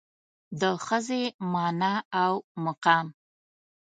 [0.61, 1.93] د ښځې مانا
[2.23, 2.33] او
[2.65, 3.07] مقام